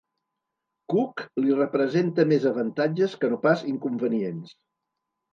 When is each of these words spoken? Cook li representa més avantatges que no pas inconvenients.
Cook 0.93 1.21
li 1.43 1.57
representa 1.59 2.25
més 2.31 2.47
avantatges 2.51 3.13
que 3.25 3.29
no 3.33 3.37
pas 3.43 3.61
inconvenients. 3.73 4.55